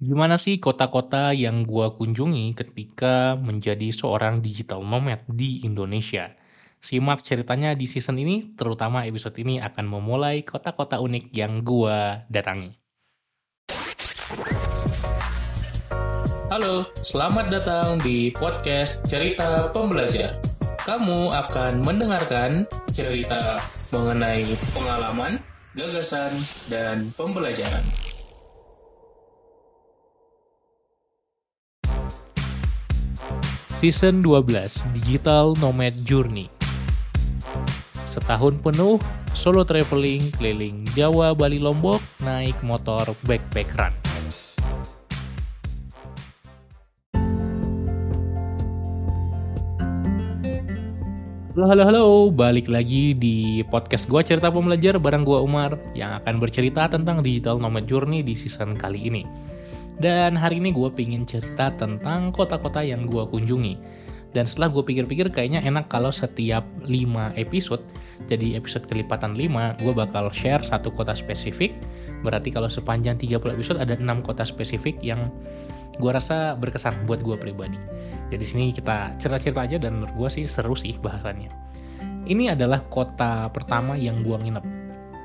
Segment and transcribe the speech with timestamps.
[0.00, 6.32] Gimana sih kota-kota yang gua kunjungi ketika menjadi seorang digital nomad di Indonesia?
[6.80, 12.72] Simak ceritanya di season ini, terutama episode ini akan memulai kota-kota unik yang gua datangi.
[16.48, 20.40] Halo, selamat datang di podcast Cerita Pembelajar.
[20.80, 22.64] Kamu akan mendengarkan
[22.96, 23.60] cerita
[23.92, 25.44] mengenai pengalaman,
[25.76, 26.32] gagasan,
[26.72, 28.09] dan pembelajaran.
[33.80, 36.52] Season 12 Digital Nomad Journey
[38.04, 39.00] Setahun penuh
[39.32, 43.96] solo traveling keliling Jawa, Bali, Lombok naik motor backpack run.
[51.56, 56.36] Halo, halo, halo, balik lagi di podcast gua cerita pembelajar bareng gua Umar yang akan
[56.36, 59.24] bercerita tentang digital nomad journey di season kali ini.
[60.00, 63.76] Dan hari ini gue pingin cerita tentang kota-kota yang gue kunjungi.
[64.32, 66.88] Dan setelah gue pikir-pikir kayaknya enak kalau setiap 5
[67.36, 67.84] episode,
[68.24, 71.76] jadi episode kelipatan 5, gue bakal share satu kota spesifik.
[72.24, 75.28] Berarti kalau sepanjang 30 episode ada 6 kota spesifik yang
[76.00, 77.76] gue rasa berkesan buat gue pribadi.
[78.32, 81.52] Jadi sini kita cerita-cerita aja dan menurut gue sih seru sih bahasannya.
[82.24, 84.79] Ini adalah kota pertama yang gue nginep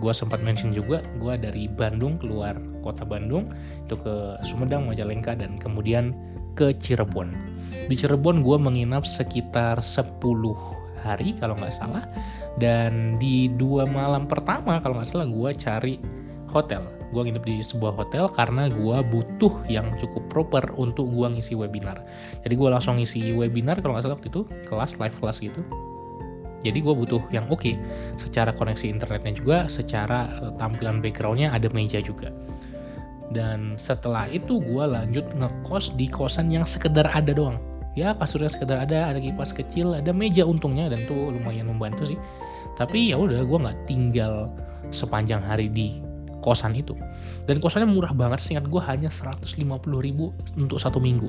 [0.00, 3.44] gue sempat mention juga gue dari Bandung keluar kota Bandung
[3.84, 6.16] itu ke Sumedang Majalengka dan kemudian
[6.58, 7.30] ke Cirebon.
[7.86, 10.18] Di Cirebon gue menginap sekitar 10
[11.00, 12.04] hari kalau nggak salah.
[12.58, 15.94] Dan di dua malam pertama kalau nggak salah gue cari
[16.50, 16.82] hotel.
[17.10, 22.02] Gue nginep di sebuah hotel karena gue butuh yang cukup proper untuk gue ngisi webinar.
[22.42, 25.62] Jadi gue langsung ngisi webinar kalau nggak salah waktu itu kelas live kelas gitu
[26.60, 27.64] jadi gue butuh yang oke.
[27.64, 27.74] Okay.
[28.20, 32.28] secara koneksi internetnya juga secara uh, tampilan backgroundnya ada meja juga.
[33.30, 37.56] Dan setelah itu gue lanjut ngekos di kosan yang sekedar ada doang.
[37.96, 42.18] Ya kasurnya sekedar ada ada kipas kecil ada meja untungnya dan tuh lumayan membantu sih.
[42.76, 44.52] Tapi ya udah gue nggak tinggal
[44.92, 46.02] sepanjang hari di
[46.44, 46.92] kosan itu.
[47.48, 49.56] Dan kosannya murah banget seingat gue hanya 150
[50.00, 51.28] ribu untuk satu minggu.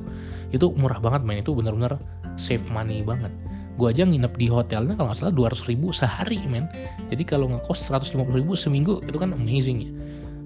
[0.52, 2.00] Itu murah banget main itu bener-bener
[2.40, 3.32] save money banget
[3.80, 6.68] gue aja nginep di hotelnya kalau nggak salah 200 ribu sehari men.
[7.08, 9.92] Jadi kalau ngekos 150 ribu seminggu itu kan amazing ya.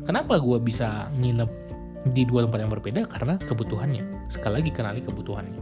[0.05, 1.49] Kenapa gue bisa nginep
[2.13, 3.01] di dua tempat yang berbeda?
[3.09, 4.29] Karena kebutuhannya.
[4.29, 5.57] Sekali lagi kenali kebutuhannya.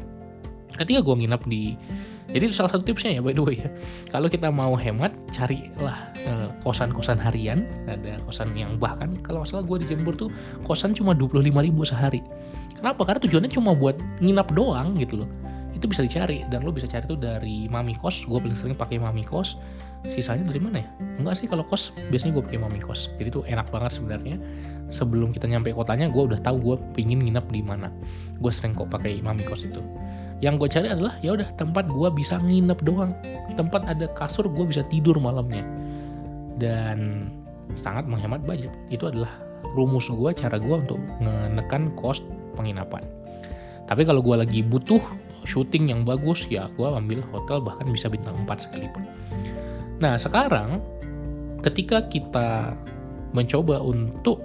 [0.75, 1.77] Ketika gue nginep di
[2.33, 3.69] jadi itu salah satu tipsnya ya by the way ya.
[4.09, 7.67] Kalau kita mau hemat carilah uh, kosan-kosan harian.
[7.85, 10.33] Ada kosan yang bahkan kalau salah gue di Jember tuh
[10.65, 12.23] kosan cuma 25 ribu sehari.
[12.73, 13.05] Kenapa?
[13.07, 15.29] Karena tujuannya cuma buat nginap doang gitu loh
[15.83, 16.47] itu bisa dicari.
[16.47, 18.23] Dan lo bisa cari tuh dari mami kos.
[18.23, 19.59] Gue paling sering pakai mami kos.
[20.07, 20.87] Sisanya dari mana ya?
[21.19, 23.11] Enggak sih kalau kos biasanya gue pakai mami kos.
[23.19, 24.39] Jadi tuh enak banget sebenarnya.
[24.87, 27.91] Sebelum kita nyampe kotanya gue udah tahu gue pingin nginep di mana.
[28.39, 29.83] Gue sering kok pakai mami kos itu.
[30.39, 33.11] Yang gue cari adalah ya udah tempat gue bisa nginep doang.
[33.59, 35.67] Tempat ada kasur gue bisa tidur malamnya.
[36.63, 37.27] Dan
[37.75, 38.71] sangat menghemat budget.
[38.87, 39.31] Itu adalah
[39.75, 42.23] rumus gue cara gue untuk menekan cost
[42.55, 43.03] penginapan.
[43.87, 44.99] Tapi kalau gue lagi butuh
[45.43, 49.03] syuting yang bagus ya gue ambil hotel bahkan bisa bintang 4 sekalipun.
[49.99, 50.79] Nah sekarang
[51.63, 52.75] ketika kita
[53.33, 54.41] mencoba untuk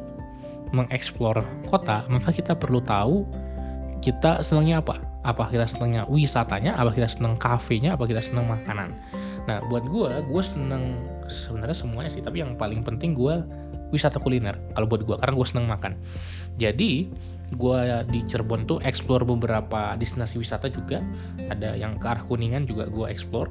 [0.71, 3.25] mengeksplor kota maka kita perlu tahu
[4.05, 5.03] kita senangnya apa?
[5.27, 6.79] Apa kita senangnya wisatanya?
[6.79, 7.99] Apa kita senang kafenya?
[7.99, 8.95] Apa kita senang makanan?
[9.51, 10.95] Nah buat gue gue seneng
[11.31, 13.41] sebenarnya semuanya sih tapi yang paling penting gue
[13.89, 15.93] wisata kuliner kalau buat gue karena gue seneng makan.
[16.61, 17.09] Jadi
[17.57, 17.81] gue
[18.13, 21.01] di Cirebon tuh explore beberapa destinasi wisata juga
[21.49, 23.49] ada yang ke arah kuningan juga gue explore.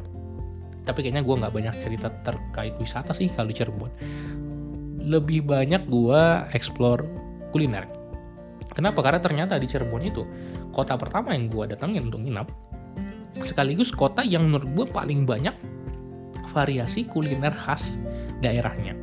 [0.85, 3.91] Tapi kayaknya gue nggak banyak cerita terkait wisata sih kalau di Cirebon.
[5.07, 6.21] Lebih banyak gue
[6.53, 7.05] explore
[7.49, 7.89] kuliner.
[8.77, 9.01] Kenapa?
[9.01, 10.21] Karena ternyata di Cirebon itu
[10.69, 12.53] kota pertama yang gue datangin untuk nginap
[13.41, 15.53] sekaligus kota yang menurut gue paling banyak
[16.57, 18.01] variasi kuliner khas
[18.41, 18.97] daerahnya.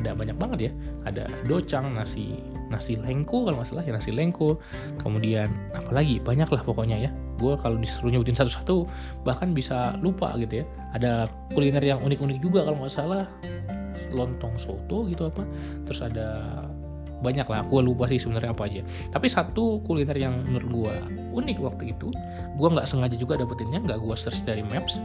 [0.00, 0.72] Ada banyak banget ya.
[1.04, 2.40] Ada docang nasi
[2.72, 4.56] nasi lengko kalau nggak salah ya nasi lengko
[5.00, 6.20] kemudian apalagi?
[6.24, 7.10] Banyak lah pokoknya ya.
[7.36, 8.88] Gue kalau disuruh nyebutin satu-satu
[9.28, 10.66] bahkan bisa lupa gitu ya.
[10.96, 13.24] Ada kuliner yang unik-unik juga kalau nggak salah.
[14.12, 15.44] Lontong soto gitu apa.
[15.88, 16.28] Terus ada
[17.24, 17.64] banyak lah.
[17.68, 18.84] Gue lupa sih sebenarnya apa aja.
[19.12, 20.94] Tapi satu kuliner yang menurut gue
[21.36, 22.08] unik waktu itu
[22.56, 24.96] gue nggak sengaja juga dapetinnya nggak gue search dari maps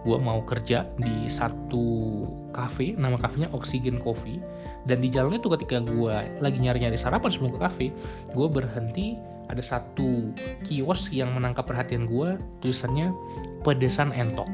[0.00, 2.24] gue mau kerja di satu
[2.56, 4.40] cafe nama kafenya Oxygen Coffee.
[4.88, 7.86] Dan di jalan itu ketika gue lagi nyari-nyari sarapan sebelum ke cafe
[8.32, 9.20] gue berhenti
[9.52, 10.30] ada satu
[10.64, 13.12] kios yang menangkap perhatian gue tulisannya
[13.60, 14.48] pedesan entok.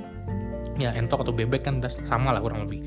[0.77, 2.83] Ya entok atau bebek kan sama lah kurang lebih.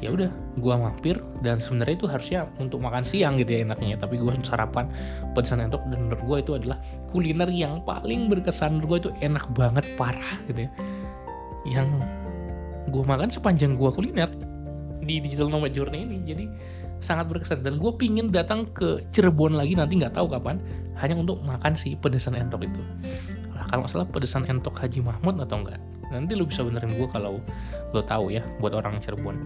[0.00, 4.16] Ya udah gue mampir dan sebenarnya itu harusnya untuk makan siang gitu ya enaknya tapi
[4.16, 4.88] gue sarapan
[5.36, 6.80] pedesan entok dan menurut gue itu adalah
[7.12, 8.80] kuliner yang paling berkesan.
[8.80, 10.72] Menurut gue itu enak banget parah gitu ya
[11.68, 11.88] yang
[12.88, 14.30] gue makan sepanjang gue kuliner
[15.04, 16.18] di digital nomad journey ini.
[16.24, 16.44] Jadi
[17.00, 17.64] sangat berkesan.
[17.64, 20.60] Dan gue pingin datang ke Cirebon lagi nanti nggak tahu kapan
[21.00, 22.80] hanya untuk makan si pedesan entok itu.
[23.56, 25.80] Nah, kalau nggak salah pedesan entok Haji Mahmud atau enggak
[26.10, 27.38] nanti lu bisa benerin gue kalau
[27.94, 29.36] lo tahu ya buat orang Cirebon.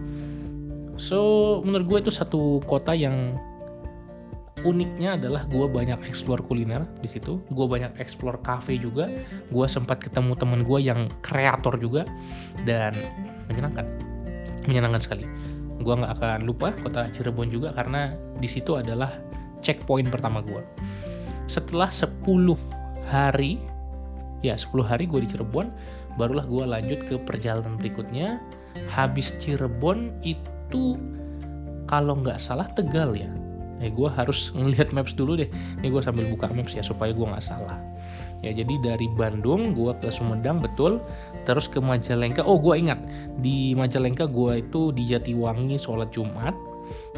[0.97, 3.37] So menurut gue itu satu kota yang
[4.65, 7.39] uniknya adalah gue banyak explore kuliner di situ.
[7.53, 9.07] Gue banyak explore cafe juga.
[9.53, 12.03] Gue sempat ketemu temen gue yang kreator juga
[12.65, 12.91] dan
[13.47, 13.85] menyenangkan.
[14.65, 15.23] Menyenangkan sekali.
[15.79, 19.13] Gue nggak akan lupa kota Cirebon juga karena di situ adalah
[19.61, 20.61] checkpoint pertama gue
[21.45, 22.25] setelah 10
[23.05, 23.61] hari
[24.41, 25.69] ya 10 hari gue di Cirebon
[26.17, 28.41] barulah gue lanjut ke perjalanan berikutnya.
[28.91, 30.99] Habis Cirebon itu
[31.87, 33.29] kalau nggak salah Tegal ya
[33.83, 35.49] eh gue harus ngelihat maps dulu deh.
[35.81, 37.79] Ini gue sambil buka maps ya supaya gue nggak salah.
[38.43, 41.01] Ya jadi dari Bandung gue ke Sumedang betul.
[41.43, 43.01] Terus ke Majalengka oh gue ingat.
[43.41, 46.53] Di Majalengka gue itu di Jatiwangi sholat Jumat.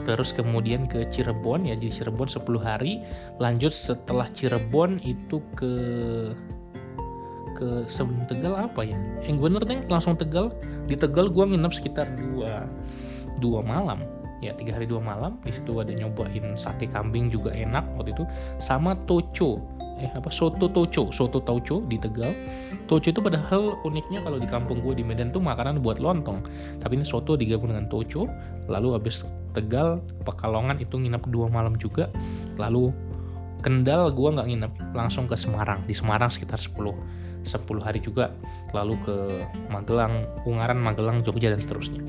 [0.08, 3.04] Terus kemudian ke Cirebon ya di Cirebon 10 hari.
[3.44, 5.74] Lanjut setelah Cirebon itu ke
[7.58, 8.96] ke sebelum Tegal apa ya?
[9.26, 10.54] Yang bener deh langsung Tegal.
[10.88, 12.64] Di Tegal gue nginep sekitar dua
[13.38, 14.02] dua malam
[14.40, 18.24] ya tiga hari dua malam di situ ada nyobain sate kambing juga enak waktu itu
[18.62, 19.62] sama toco.
[19.98, 22.30] Eh apa soto toco soto toco di Tegal.
[22.86, 26.46] Toco itu padahal uniknya kalau di kampung gue di Medan tuh makanan buat lontong.
[26.78, 28.30] Tapi ini soto digabung dengan toco
[28.70, 29.26] lalu habis
[29.58, 32.06] Tegal Pekalongan itu nginep dua malam juga.
[32.62, 32.94] Lalu
[33.58, 35.82] Kendal gue nggak nginep langsung ke Semarang.
[35.82, 36.78] Di Semarang sekitar 10
[37.48, 38.36] 10 hari juga.
[38.76, 39.16] Lalu ke
[39.72, 42.04] Magelang, Ungaran, Magelang, Jogja dan seterusnya.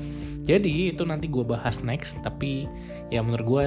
[0.49, 2.65] Jadi itu nanti gue bahas next tapi
[3.13, 3.65] ya menurut gue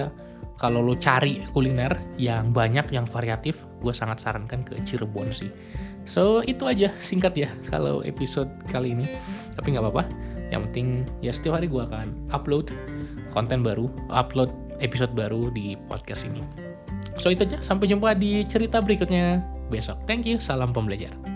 [0.58, 5.54] kalau lo cari kuliner yang banyak yang variatif gue sangat sarankan ke Cirebon sih.
[6.02, 9.06] So itu aja singkat ya kalau episode kali ini
[9.54, 10.10] tapi nggak apa-apa
[10.50, 12.74] yang penting ya setiap hari gue akan upload
[13.30, 14.50] konten baru, upload
[14.82, 16.42] episode baru di podcast ini.
[17.16, 19.40] So itu aja, sampai jumpa di cerita berikutnya
[19.70, 20.02] besok.
[20.04, 21.31] Thank you, salam pembelajar.